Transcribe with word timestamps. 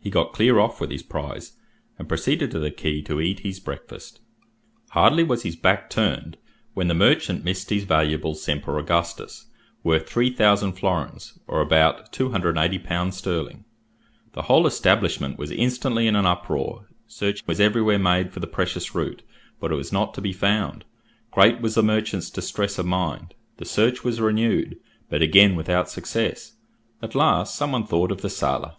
He 0.00 0.10
got 0.10 0.32
clear 0.32 0.60
off 0.60 0.80
with 0.80 0.92
his 0.92 1.02
prize, 1.02 1.54
and 1.98 2.06
proceeded 2.08 2.52
to 2.52 2.60
the 2.60 2.70
quay 2.70 3.02
to 3.02 3.20
eat 3.20 3.40
his 3.40 3.58
breakfast. 3.58 4.20
Hardly 4.90 5.24
was 5.24 5.42
his 5.42 5.56
back 5.56 5.90
turned 5.90 6.36
when 6.74 6.86
the 6.86 6.94
merchant 6.94 7.42
missed 7.42 7.68
his 7.68 7.82
valuable 7.82 8.34
Semper 8.36 8.78
Augustus, 8.78 9.46
worth 9.82 10.08
three 10.08 10.30
thousand 10.32 10.74
florins, 10.74 11.36
or 11.48 11.60
about 11.60 12.12
280l. 12.12 13.12
sterling. 13.12 13.64
The 14.34 14.42
whole 14.42 14.68
establishment 14.68 15.36
was 15.36 15.50
instantly 15.50 16.06
in 16.06 16.14
an 16.14 16.26
uproar; 16.26 16.86
search 17.08 17.44
was 17.48 17.58
every 17.58 17.82
where 17.82 17.98
made 17.98 18.32
for 18.32 18.38
the 18.38 18.46
precious 18.46 18.94
root, 18.94 19.22
but 19.58 19.72
it 19.72 19.74
was 19.74 19.92
not 19.92 20.14
to 20.14 20.20
be 20.20 20.32
found. 20.32 20.84
Great 21.32 21.60
was 21.60 21.74
the 21.74 21.82
merchant's 21.82 22.30
distress 22.30 22.78
of 22.78 22.86
mind. 22.86 23.34
The 23.56 23.64
search 23.64 24.04
was 24.04 24.20
renewed, 24.20 24.78
but 25.08 25.22
again 25.22 25.56
without 25.56 25.90
success. 25.90 26.52
At 27.02 27.16
last 27.16 27.56
some 27.56 27.72
one 27.72 27.84
thought 27.84 28.12
of 28.12 28.20
the 28.22 28.30
sailor. 28.30 28.74